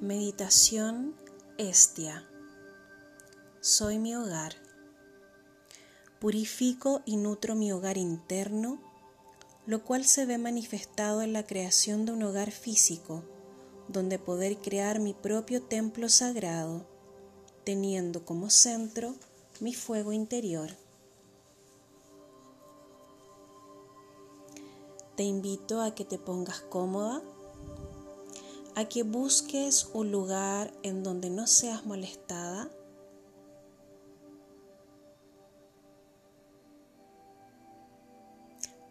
Meditación 0.00 1.14
Estia. 1.56 2.28
Soy 3.60 3.98
mi 3.98 4.14
hogar. 4.14 4.52
Purifico 6.20 7.00
y 7.06 7.16
nutro 7.16 7.54
mi 7.54 7.72
hogar 7.72 7.96
interno, 7.96 8.78
lo 9.64 9.82
cual 9.84 10.04
se 10.04 10.26
ve 10.26 10.36
manifestado 10.36 11.22
en 11.22 11.32
la 11.32 11.46
creación 11.46 12.04
de 12.04 12.12
un 12.12 12.24
hogar 12.24 12.50
físico, 12.50 13.24
donde 13.88 14.18
poder 14.18 14.58
crear 14.58 15.00
mi 15.00 15.14
propio 15.14 15.62
templo 15.62 16.10
sagrado, 16.10 16.86
teniendo 17.64 18.22
como 18.26 18.50
centro 18.50 19.14
mi 19.60 19.72
fuego 19.72 20.12
interior. 20.12 20.76
Te 25.16 25.22
invito 25.22 25.80
a 25.80 25.94
que 25.94 26.04
te 26.04 26.18
pongas 26.18 26.60
cómoda 26.60 27.22
a 28.76 28.84
que 28.84 29.02
busques 29.04 29.88
un 29.94 30.12
lugar 30.12 30.70
en 30.82 31.02
donde 31.02 31.30
no 31.30 31.46
seas 31.46 31.86
molestada. 31.86 32.70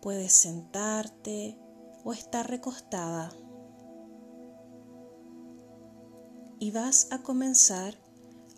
Puedes 0.00 0.32
sentarte 0.32 1.58
o 2.02 2.14
estar 2.14 2.48
recostada. 2.48 3.30
Y 6.58 6.70
vas 6.70 7.12
a 7.12 7.22
comenzar 7.22 7.94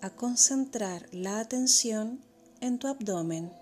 a 0.02 0.10
concentrar 0.10 1.08
la 1.10 1.40
atención 1.40 2.24
en 2.60 2.78
tu 2.78 2.86
abdomen. 2.86 3.52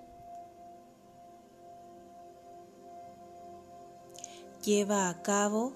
Lleva 4.63 5.09
a 5.09 5.23
cabo 5.23 5.73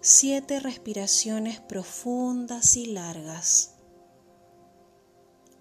siete 0.00 0.60
respiraciones 0.60 1.60
profundas 1.60 2.76
y 2.76 2.86
largas. 2.86 3.74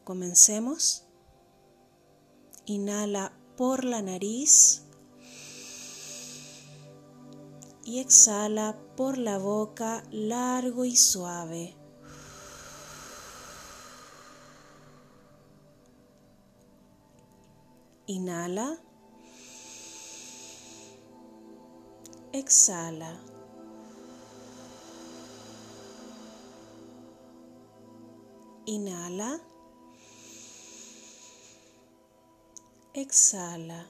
Comencemos. 0.03 1.05
Inhala 2.65 3.33
por 3.55 3.83
la 3.83 4.01
nariz 4.01 4.83
y 7.83 7.99
exhala 7.99 8.77
por 8.95 9.17
la 9.17 9.37
boca 9.37 10.03
largo 10.11 10.83
y 10.85 10.95
suave. 10.95 11.75
Inhala. 18.05 18.77
Exhala. 22.33 23.36
Inhala. 28.67 29.39
Exhala. 32.93 33.85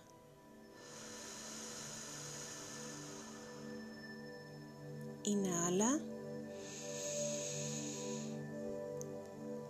Inhala. 5.24 6.00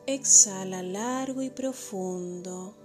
Exhala 0.07 0.83
largo 0.83 1.41
y 1.41 1.51
profundo. 1.51 2.75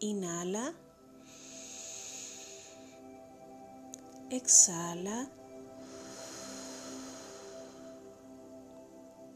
Inhala. 0.00 0.74
Exhala. 4.28 5.45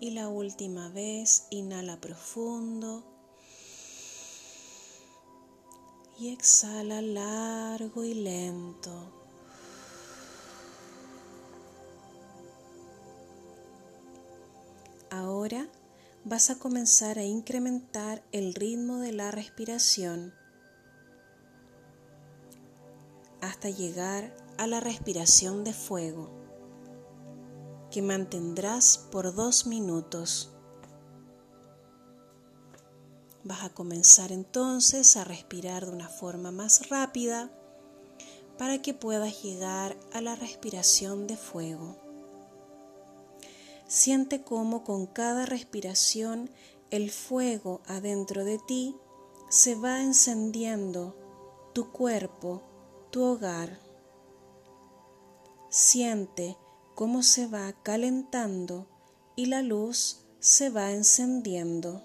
Y 0.00 0.12
la 0.12 0.28
última 0.28 0.88
vez, 0.88 1.46
inhala 1.50 2.00
profundo. 2.00 3.04
Y 6.18 6.32
exhala 6.32 7.02
largo 7.02 8.02
y 8.04 8.14
lento. 8.14 9.12
Ahora 15.10 15.68
vas 16.24 16.48
a 16.48 16.58
comenzar 16.58 17.18
a 17.18 17.24
incrementar 17.24 18.22
el 18.32 18.54
ritmo 18.54 19.00
de 19.00 19.12
la 19.12 19.30
respiración 19.30 20.32
hasta 23.42 23.68
llegar 23.68 24.34
a 24.56 24.66
la 24.66 24.80
respiración 24.80 25.62
de 25.64 25.74
fuego 25.74 26.49
que 27.90 28.02
mantendrás 28.02 28.98
por 29.10 29.34
dos 29.34 29.66
minutos. 29.66 30.52
Vas 33.42 33.64
a 33.64 33.70
comenzar 33.70 34.32
entonces 34.32 35.16
a 35.16 35.24
respirar 35.24 35.86
de 35.86 35.92
una 35.92 36.08
forma 36.08 36.50
más 36.50 36.88
rápida 36.88 37.50
para 38.58 38.82
que 38.82 38.92
puedas 38.92 39.42
llegar 39.42 39.96
a 40.12 40.20
la 40.20 40.36
respiración 40.36 41.26
de 41.26 41.36
fuego. 41.36 41.96
Siente 43.88 44.42
cómo 44.42 44.84
con 44.84 45.06
cada 45.06 45.46
respiración 45.46 46.50
el 46.90 47.10
fuego 47.10 47.80
adentro 47.86 48.44
de 48.44 48.58
ti 48.58 48.94
se 49.48 49.74
va 49.74 50.00
encendiendo, 50.00 51.16
tu 51.72 51.90
cuerpo, 51.90 52.62
tu 53.10 53.24
hogar. 53.24 53.80
Siente 55.70 56.56
cómo 57.00 57.22
se 57.22 57.46
va 57.46 57.72
calentando 57.82 58.86
y 59.34 59.46
la 59.46 59.62
luz 59.62 60.26
se 60.38 60.68
va 60.68 60.92
encendiendo. 60.92 62.02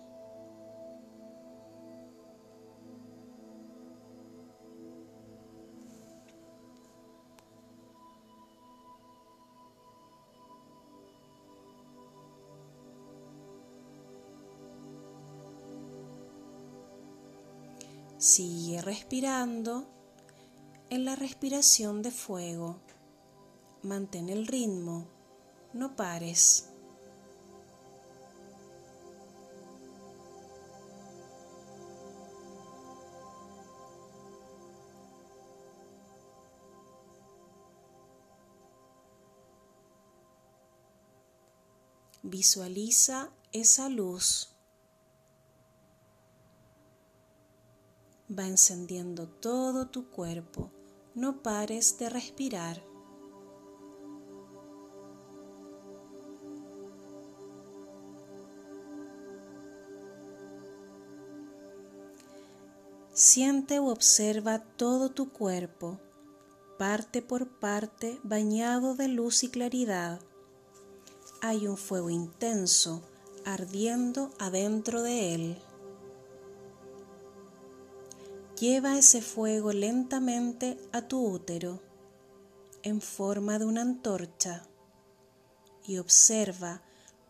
Sigue 18.17 18.81
respirando 18.81 19.89
en 20.89 21.03
la 21.03 21.17
respiración 21.17 22.01
de 22.01 22.11
fuego 22.11 22.79
mantén 23.85 24.29
el 24.29 24.47
ritmo, 24.47 25.07
no 25.73 25.96
pares. 25.96 26.69
Visualiza 42.23 43.29
esa 43.52 43.88
luz. 43.88 44.50
Va 48.28 48.47
encendiendo 48.47 49.28
todo 49.28 49.88
tu 49.90 50.09
cuerpo. 50.09 50.72
No 51.13 51.44
pares 51.44 52.00
de 52.00 52.09
respirar. 52.09 52.94
Siente 63.35 63.79
o 63.79 63.88
observa 63.88 64.59
todo 64.59 65.12
tu 65.12 65.29
cuerpo, 65.29 66.00
parte 66.79 67.22
por 67.22 67.50
parte, 67.59 68.18
bañado 68.23 68.96
de 68.96 69.09
luz 69.09 69.43
y 69.43 69.49
claridad. 69.49 70.22
Hay 71.41 71.67
un 71.67 71.76
fuego 71.76 72.09
intenso 72.09 73.03
ardiendo 73.43 74.32
adentro 74.40 75.02
de 75.02 75.35
él. 75.35 75.58
Lleva 78.58 78.97
ese 78.97 79.22
fuego 79.22 79.73
lentamente 79.73 80.78
a 80.93 81.02
tu 81.02 81.22
útero 81.22 81.82
en 82.84 83.02
forma 83.02 83.59
de 83.59 83.66
una 83.66 83.82
antorcha 83.82 84.66
y 85.85 85.97
observa 85.97 86.84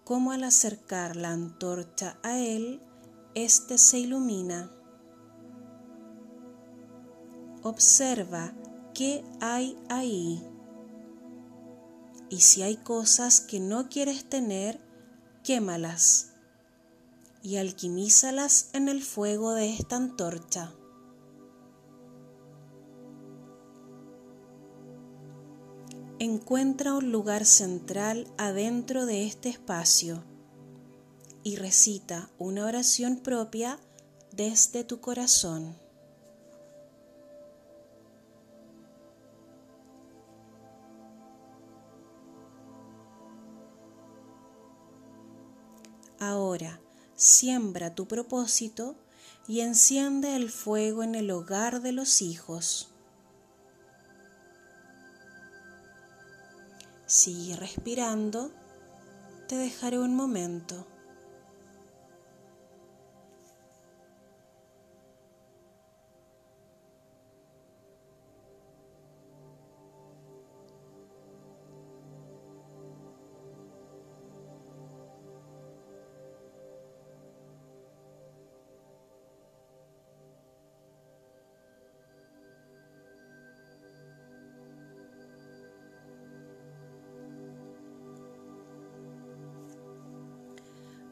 cómo 0.04 0.34
al 0.34 0.44
acercar 0.44 1.16
la 1.16 1.32
antorcha 1.32 2.20
a 2.22 2.38
él, 2.38 2.80
éste 3.34 3.80
se 3.80 3.98
ilumina. 3.98 4.75
Observa 7.66 8.54
qué 8.94 9.24
hay 9.42 9.76
ahí. 9.90 10.40
Y 12.30 12.42
si 12.42 12.62
hay 12.62 12.78
cosas 12.78 13.42
que 13.42 13.60
no 13.60 13.90
quieres 13.90 14.30
tener, 14.30 14.80
quémalas 15.44 16.34
y 17.42 17.58
alquimízalas 17.58 18.70
en 18.74 18.88
el 18.88 19.02
fuego 19.02 19.54
de 19.54 19.74
esta 19.74 19.96
antorcha. 19.96 20.76
encuentra 26.20 26.94
un 26.94 27.12
lugar 27.12 27.46
central 27.46 28.28
adentro 28.38 29.06
de 29.06 29.26
este 29.26 29.50
espacio 29.50 30.24
y 31.44 31.56
recita 31.56 32.30
una 32.38 32.66
oración 32.66 33.18
propia 33.18 33.80
desde 34.32 34.84
tu 34.84 35.02
corazón. 35.02 35.85
Ahora, 46.28 46.80
siembra 47.16 47.94
tu 47.94 48.08
propósito 48.08 48.96
y 49.48 49.60
enciende 49.60 50.36
el 50.36 50.50
fuego 50.50 51.04
en 51.04 51.14
el 51.14 51.30
hogar 51.30 51.84
de 51.84 51.92
los 51.92 52.24
hijos. 52.24 52.90
Sigue 57.06 57.56
respirando, 57.56 58.52
te 59.48 59.56
dejaré 59.56 60.00
un 60.00 60.16
momento. 60.16 60.88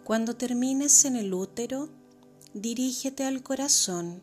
Cuando 0.03 0.35
termines 0.35 1.05
en 1.05 1.15
el 1.15 1.33
útero, 1.33 1.87
dirígete 2.53 3.23
al 3.23 3.41
corazón, 3.41 4.21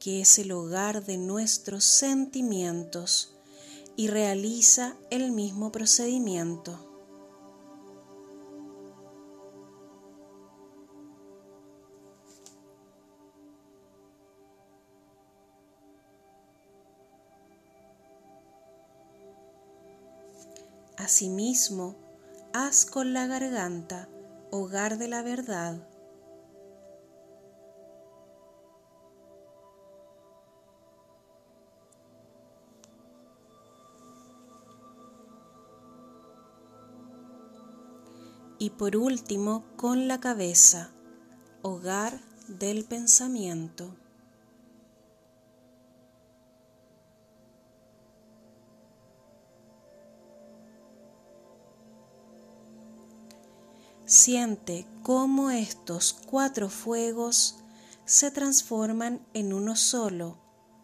que 0.00 0.20
es 0.20 0.36
el 0.40 0.50
hogar 0.50 1.04
de 1.04 1.16
nuestros 1.16 1.84
sentimientos, 1.84 3.36
y 3.94 4.08
realiza 4.08 4.96
el 5.10 5.30
mismo 5.30 5.70
procedimiento. 5.70 6.84
Asimismo, 20.96 21.94
haz 22.52 22.84
con 22.84 23.12
la 23.12 23.28
garganta 23.28 24.08
hogar 24.50 24.98
de 24.98 25.08
la 25.08 25.22
verdad. 25.22 25.86
Y 38.60 38.70
por 38.70 38.96
último, 38.96 39.64
con 39.76 40.08
la 40.08 40.18
cabeza, 40.18 40.90
hogar 41.62 42.20
del 42.48 42.84
pensamiento. 42.84 43.94
Siente 54.08 54.86
cómo 55.02 55.50
estos 55.50 56.14
cuatro 56.14 56.70
fuegos 56.70 57.56
se 58.06 58.30
transforman 58.30 59.20
en 59.34 59.52
uno 59.52 59.76
solo 59.76 60.38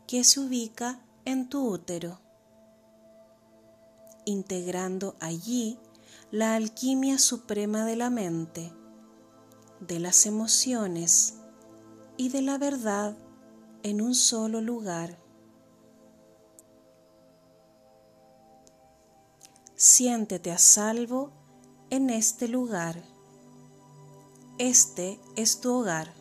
que 0.06 0.24
se 0.24 0.40
ubica 0.40 1.00
en 1.24 1.48
tu 1.48 1.66
útero, 1.66 2.20
integrando 4.26 5.16
allí 5.20 5.78
la 6.32 6.54
alquimia 6.54 7.18
suprema 7.18 7.86
de 7.86 7.96
la 7.96 8.10
mente, 8.10 8.74
de 9.80 10.00
las 10.00 10.26
emociones 10.26 11.38
y 12.18 12.28
de 12.28 12.42
la 12.42 12.58
verdad 12.58 13.16
en 13.82 14.02
un 14.02 14.14
solo 14.14 14.60
lugar. 14.60 15.18
Siéntete 19.76 20.52
a 20.52 20.58
salvo 20.58 21.32
en 21.88 22.10
este 22.10 22.48
lugar. 22.48 23.13
Este 24.58 25.18
es 25.34 25.60
tu 25.60 25.74
hogar. 25.74 26.14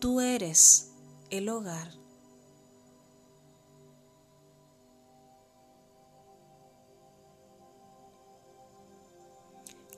Tú 0.00 0.20
eres 0.20 0.90
el 1.30 1.48
hogar. 1.48 1.88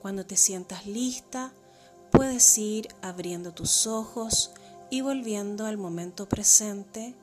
Cuando 0.03 0.23
te 0.23 0.37
sientas 0.37 0.85
lista, 0.85 1.51
puedes 2.11 2.57
ir 2.59 2.89
abriendo 3.01 3.51
tus 3.51 3.87
ojos 3.87 4.51
y 4.91 5.01
volviendo 5.01 5.65
al 5.65 5.77
momento 5.77 6.29
presente 6.29 7.15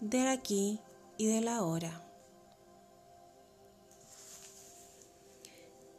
del 0.00 0.28
aquí 0.28 0.80
y 1.18 1.26
de 1.26 1.42
la 1.42 1.58
ahora. 1.58 2.02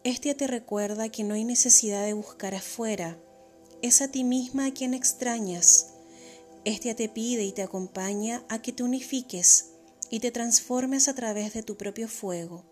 Este 0.05 0.35
te 0.35 0.45
recuerda 0.45 1.09
que 1.09 1.23
no 1.23 1.33
hay 1.33 1.43
necesidad 1.43 2.05
de 2.05 2.13
buscar 2.13 2.53
afuera, 2.53 3.17
es 3.81 4.03
a 4.03 4.07
ti 4.11 4.23
misma 4.23 4.67
a 4.67 4.71
quien 4.71 4.93
extrañas. 4.93 5.95
Este 6.63 6.93
te 6.93 7.09
pide 7.09 7.43
y 7.43 7.51
te 7.51 7.63
acompaña 7.63 8.43
a 8.47 8.61
que 8.61 8.71
te 8.71 8.83
unifiques 8.83 9.71
y 10.11 10.19
te 10.19 10.29
transformes 10.29 11.07
a 11.07 11.15
través 11.15 11.55
de 11.55 11.63
tu 11.63 11.75
propio 11.75 12.07
fuego. 12.07 12.65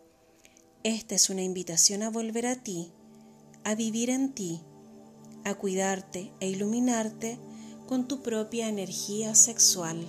Esta 0.83 1.15
es 1.15 1.31
una 1.31 1.41
invitación 1.41 2.03
a 2.03 2.11
volver 2.11 2.45
a 2.45 2.55
ti, 2.55 2.91
a 3.63 3.73
vivir 3.73 4.11
en 4.11 4.33
ti, 4.33 4.61
a 5.43 5.55
cuidarte 5.55 6.31
e 6.39 6.49
iluminarte 6.49 7.39
con 7.87 8.07
tu 8.07 8.21
propia 8.21 8.67
energía 8.69 9.33
sexual. 9.33 10.05